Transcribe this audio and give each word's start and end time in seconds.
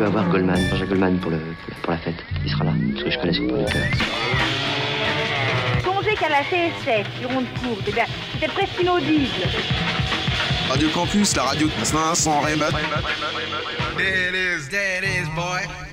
peux 0.00 0.06
avoir 0.06 0.28
Goldman, 0.30 0.58
Jean 0.78 0.86
Goldman 0.86 1.18
pour, 1.18 1.30
le, 1.30 1.38
pour 1.82 1.92
la 1.92 1.98
fête. 1.98 2.14
Il 2.42 2.50
sera 2.50 2.64
là, 2.64 2.72
parce 2.92 3.04
que 3.04 3.10
je 3.10 3.18
connais 3.18 3.32
son 3.34 3.46
producteur. 3.48 3.82
Songez 5.84 6.14
qu'à 6.14 6.28
la 6.30 6.42
CSF, 6.42 7.18
du 7.18 7.26
rond 7.26 7.42
de 7.42 7.58
courbe, 7.60 7.82
eh 7.86 7.92
c'était 8.32 8.52
presque 8.52 8.80
inaudible. 8.80 9.28
Radio 10.70 10.88
Campus, 10.90 11.36
la 11.36 11.42
radio 11.42 11.68
sans, 11.82 12.14
sans 12.14 12.40
rien 12.40 12.56
battre. 12.56 12.78
There 13.98 14.30
it 14.30 14.34
is, 14.34 14.68
there 14.70 15.02
it 15.02 15.04
is, 15.04 15.28
boy. 15.34 15.89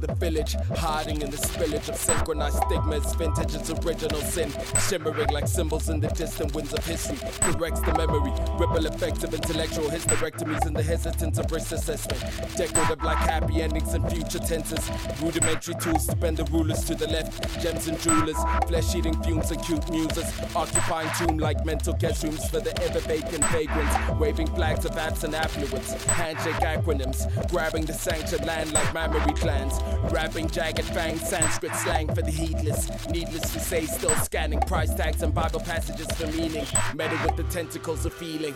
The 0.00 0.09
village, 0.20 0.54
hiding 0.76 1.22
in 1.22 1.30
the 1.30 1.36
spillage 1.38 1.88
of 1.88 1.96
synchronized 1.96 2.58
stigmas. 2.66 3.14
Vintage 3.14 3.54
is 3.54 3.70
original 3.70 4.20
sin, 4.20 4.52
shimmering 4.88 5.30
like 5.30 5.48
symbols 5.48 5.88
in 5.88 5.98
the 5.98 6.08
distant 6.08 6.54
winds 6.54 6.72
of 6.74 6.84
history. 6.84 7.18
Corrects 7.40 7.80
the 7.80 7.94
memory, 7.94 8.32
ripple 8.60 8.84
effects 8.86 9.24
of 9.24 9.32
intellectual 9.32 9.88
hysterectomies 9.88 10.64
and 10.66 10.76
the 10.76 10.82
hesitance 10.82 11.38
of 11.38 11.50
risk 11.50 11.72
assessment. 11.72 12.20
Decorative 12.56 13.02
like 13.02 13.16
happy 13.16 13.62
endings 13.62 13.94
and 13.94 14.08
future 14.10 14.38
tenses. 14.38 14.90
Rudimentary 15.22 15.74
tools 15.76 16.06
to 16.06 16.14
bend 16.16 16.36
the 16.36 16.44
rulers 16.44 16.84
to 16.84 16.94
the 16.94 17.08
left. 17.08 17.60
Gems 17.62 17.88
and 17.88 17.98
jewelers, 18.00 18.36
flesh 18.68 18.94
eating 18.94 19.20
fumes 19.22 19.50
and 19.50 19.62
cute 19.64 19.88
muses. 19.90 20.28
Occupying 20.54 21.10
tomb 21.18 21.38
like 21.38 21.64
mental 21.64 21.94
guest 21.94 22.22
rooms 22.24 22.46
for 22.50 22.60
the 22.60 22.76
ever 22.82 23.00
vacant 23.00 23.44
vagrants. 23.46 23.94
Waving 24.20 24.48
flags 24.48 24.84
of 24.84 24.96
absent 24.98 25.34
affluence. 25.34 25.92
Handshake 26.04 26.56
acronyms, 26.56 27.26
grabbing 27.50 27.86
the 27.86 27.94
sanctioned 27.94 28.44
land 28.44 28.72
like 28.72 28.92
mammary 28.92 29.32
clans. 29.32 29.80
Rapping 30.10 30.50
jagged 30.50 30.84
fang 30.86 31.18
Sanskrit 31.18 31.74
slang 31.76 32.08
for 32.12 32.22
the 32.22 32.30
heedless. 32.32 32.88
Needless 33.08 33.52
to 33.52 33.60
say, 33.60 33.86
still 33.86 34.14
scanning 34.16 34.60
price 34.60 34.92
tags 34.92 35.22
and 35.22 35.32
Bible 35.32 35.60
passages 35.60 36.10
for 36.12 36.26
meaning. 36.26 36.66
Meted 36.94 37.20
with 37.22 37.36
the 37.36 37.44
tentacles 37.44 38.04
of 38.04 38.12
feeling. 38.12 38.54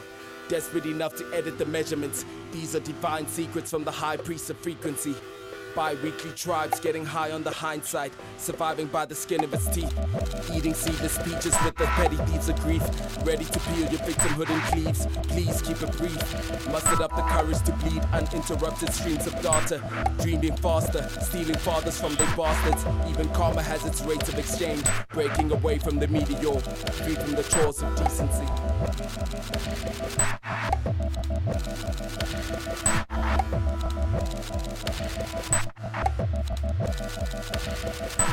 Desperate 0.49 0.85
enough 0.85 1.15
to 1.17 1.25
edit 1.33 1.57
the 1.57 1.67
measurements. 1.67 2.25
These 2.53 2.75
are 2.75 2.81
divine 2.81 3.29
secrets 3.29 3.71
from 3.71 3.85
the 3.85 3.93
high 3.93 4.17
priest 4.17 4.51
of 4.51 4.59
frequency. 4.59 5.15
Bi-weekly 5.75 6.31
tribes 6.37 6.79
getting 6.79 7.05
high 7.05 7.33
on 7.33 7.43
the 7.43 7.51
hindsight 7.51 8.13
Surviving 8.39 8.87
by 8.87 9.05
the 9.07 9.15
skin 9.15 9.43
of 9.43 9.53
its 9.53 9.67
teeth. 9.69 9.93
Eating 10.55 10.73
seedless 10.73 11.19
peaches 11.19 11.57
with 11.65 11.75
the 11.77 11.87
petty 11.87 12.17
thieves 12.17 12.49
of 12.49 12.61
grief. 12.61 12.83
Ready 13.25 13.45
to 13.45 13.59
peel 13.59 13.91
your 13.91 14.01
victimhood 14.01 14.51
in 14.51 14.61
cleaves. 14.73 15.07
Please 15.29 15.61
keep 15.63 15.83
it 15.83 15.91
brief. 15.97 16.17
Mustered 16.71 17.01
up 17.01 17.15
the 17.17 17.23
courage 17.23 17.61
to 17.63 17.73
bleed 17.73 18.03
Uninterrupted 18.13 18.93
streams 18.93 19.27
of 19.27 19.33
data. 19.43 19.83
Dreaming 20.21 20.57
faster 20.57 21.09
Stealing 21.21 21.57
fathers 21.57 22.01
from 22.01 22.15
their 22.15 22.37
bastards. 22.37 22.85
Even 23.11 23.29
karma 23.31 23.63
has 23.63 23.85
its 23.85 24.01
rates 24.03 24.29
of 24.29 24.39
exchange 24.39 24.85
Breaking 25.09 25.51
away 25.51 25.79
from 25.79 25.99
the 25.99 26.07
meteor. 26.07 26.61
Free 26.61 27.15
from 27.17 27.33
the 27.33 27.43
chores 27.43 27.83
of 27.83 27.97
decency. 27.97 28.47
Thank 34.37 34.59
you. 38.19 38.24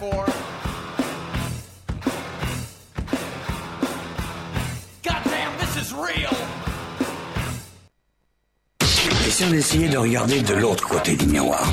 for. 0.00 0.24
Goddamn, 5.04 5.52
this. 5.74 5.92
Et 9.26 9.30
si 9.30 9.44
on 9.44 9.52
essayait 9.52 9.88
de 9.88 9.98
regarder 9.98 10.40
de 10.40 10.54
l'autre 10.54 10.88
côté 10.88 11.16
du 11.16 11.26
miroir 11.26 11.68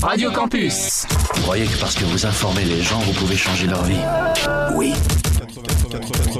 Radio 0.00 0.30
Campus 0.30 1.06
Vous 1.34 1.42
croyez 1.42 1.66
que 1.66 1.78
parce 1.80 1.96
que 1.96 2.04
vous 2.04 2.24
informez 2.24 2.64
les 2.64 2.82
gens, 2.82 3.00
vous 3.00 3.12
pouvez 3.14 3.36
changer 3.36 3.66
leur 3.66 3.82
vie? 3.82 4.00
Oui. 4.74 4.92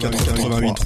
88 0.01 0.79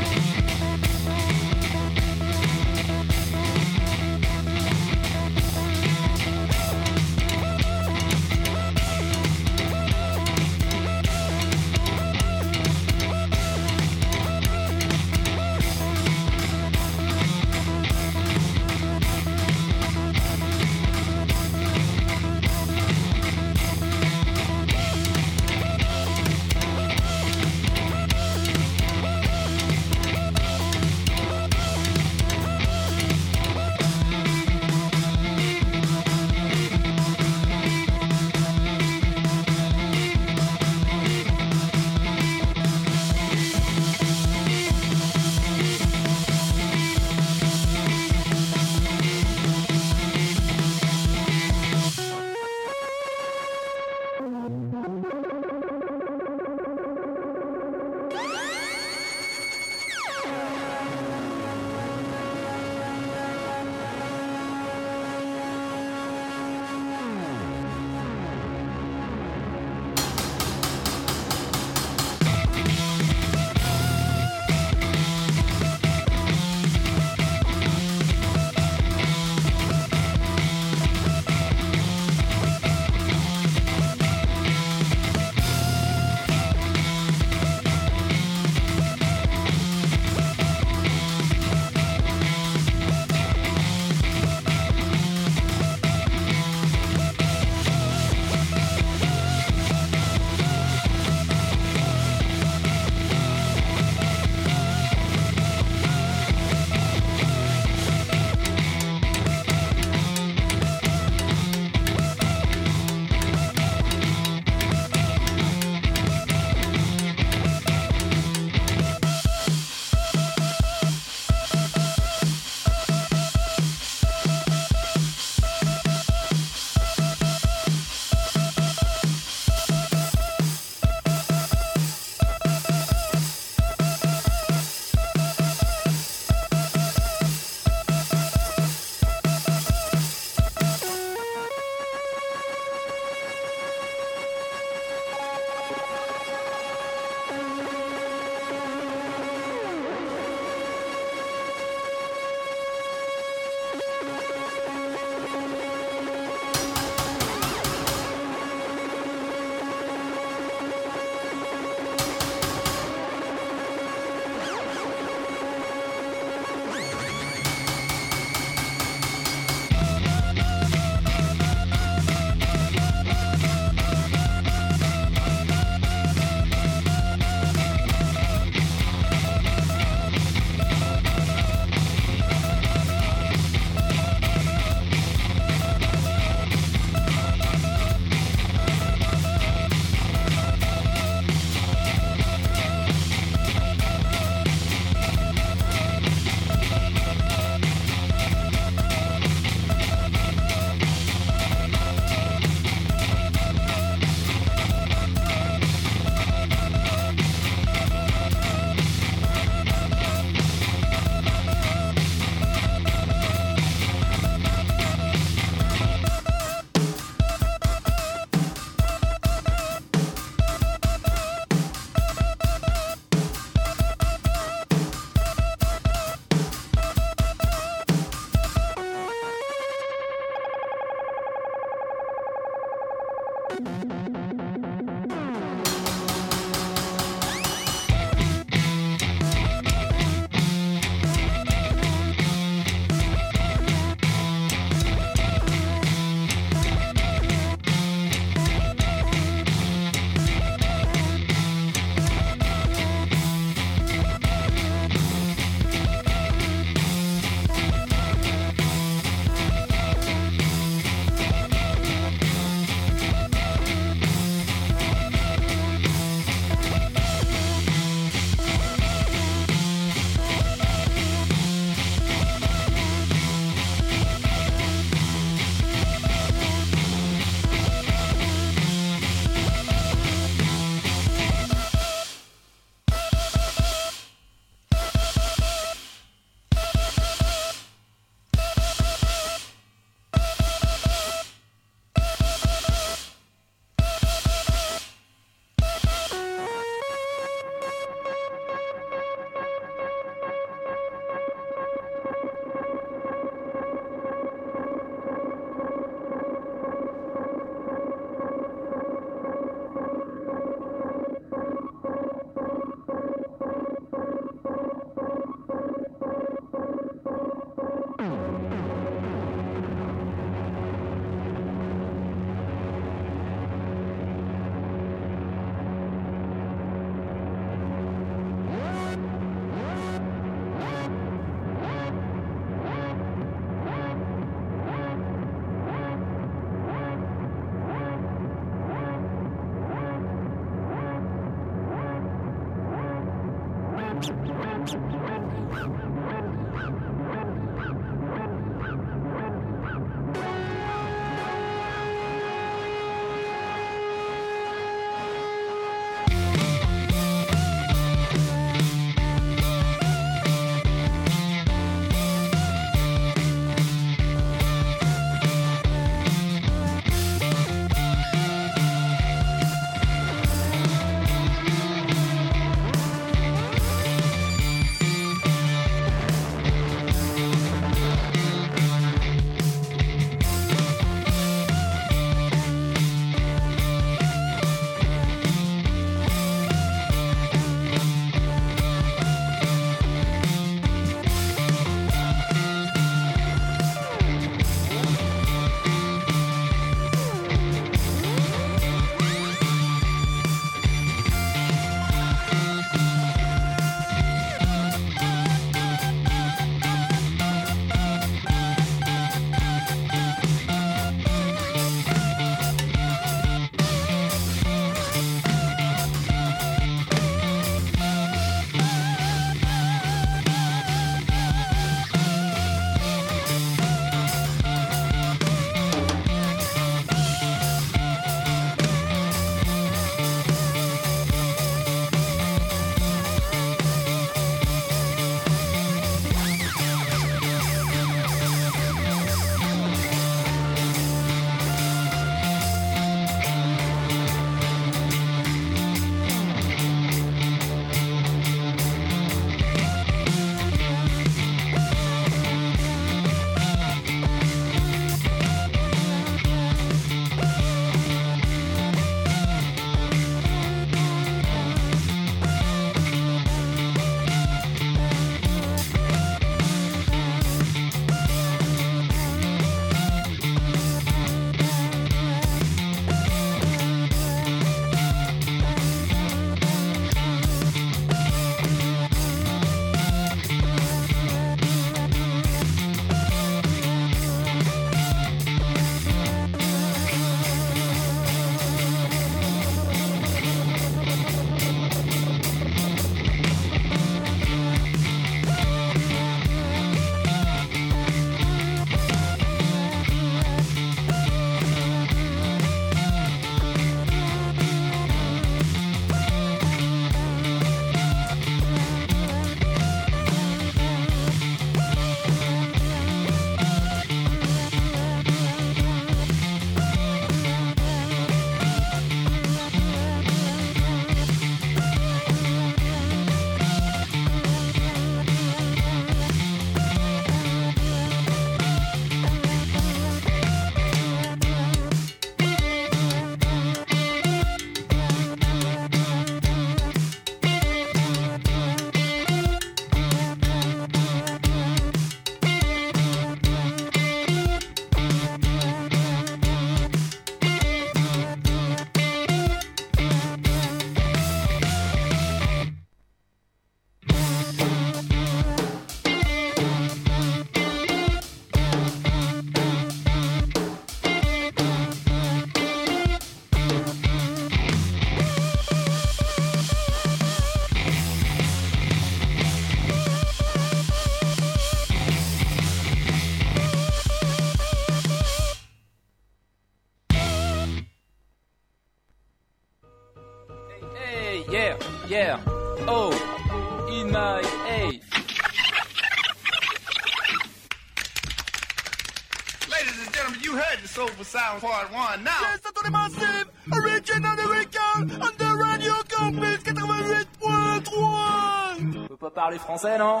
pas 599.02 599.10
parler 599.10 599.38
français, 599.38 599.76
non 599.78 600.00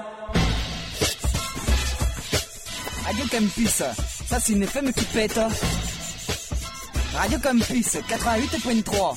Radio 3.04 3.24
Campus, 3.28 3.82
ça 4.26 4.38
c'est 4.38 4.52
une 4.52 4.62
FM 4.62 4.92
qui 4.92 5.04
pète. 5.06 5.40
Radio 7.12 7.38
Campus 7.40 7.96
88.3. 7.96 9.16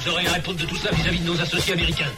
Vous 0.00 0.10
aurez 0.10 0.26
à 0.26 0.32
répondre 0.32 0.58
de 0.58 0.64
tout 0.64 0.76
ça 0.76 0.90
vis-à-vis 0.90 1.20
de 1.20 1.26
nos 1.26 1.38
associés 1.38 1.74
américains. 1.74 2.10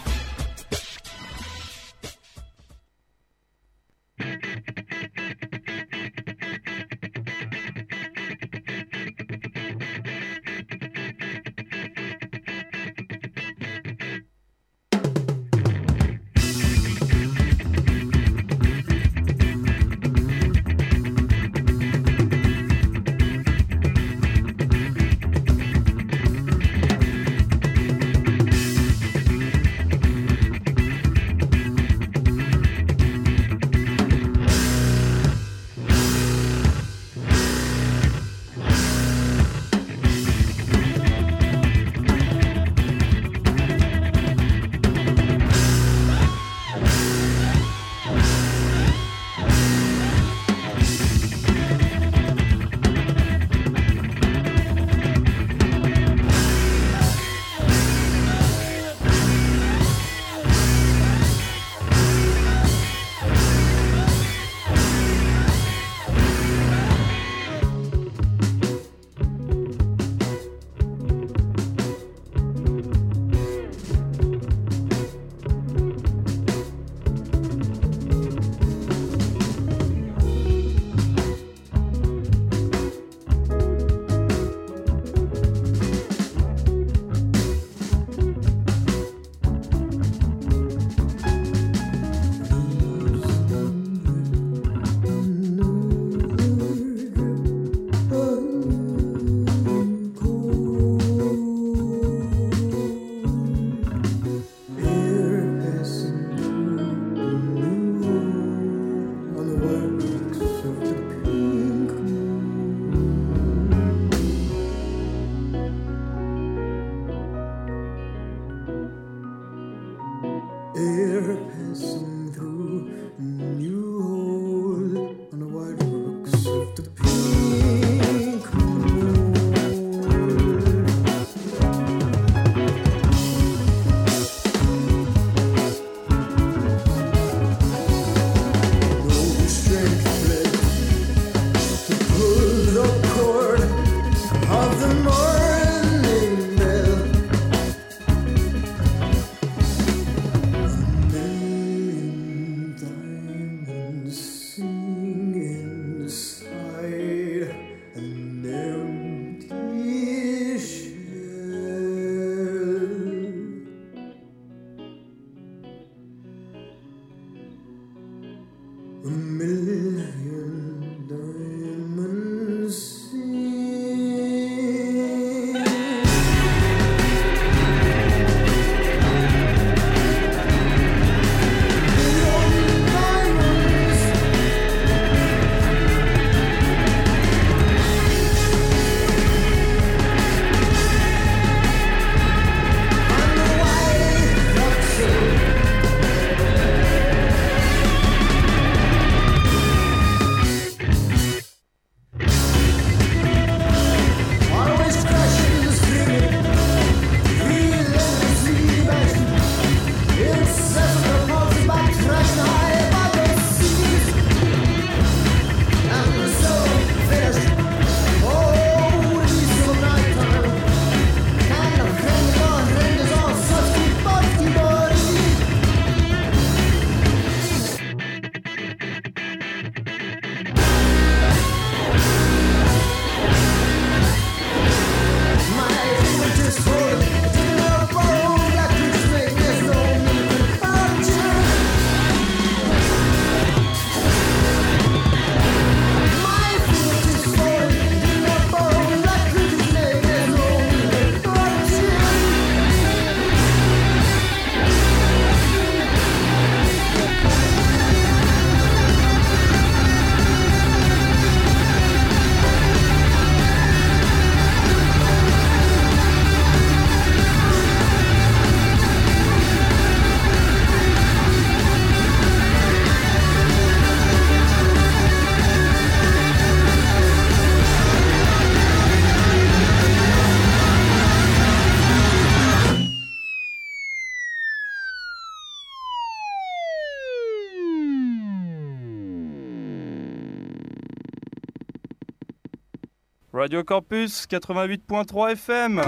Radio 293.47 293.63
Campus 293.63 294.27
88.3 294.27 295.33
FM. 295.35 295.81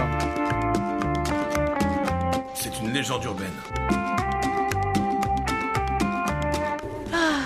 C'est 2.54 2.78
une 2.78 2.92
légende 2.92 3.24
urbaine. 3.24 3.50
Ah, 7.12 7.40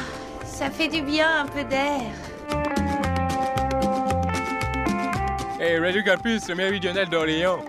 ça 0.44 0.68
fait 0.68 0.88
du 0.88 1.00
bien 1.00 1.44
un 1.44 1.46
peu 1.46 1.64
d'air. 1.64 2.02
Hey, 5.58 5.78
Radio 5.78 6.02
Campus, 6.04 6.46
le 6.46 6.56
méridional 6.56 7.08
d'Orléans. 7.08 7.64